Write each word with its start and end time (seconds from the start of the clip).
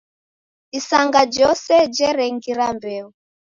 Isanga 0.79 1.21
jose 1.35 1.77
jerengira 1.95 2.65
mbeo. 2.75 3.07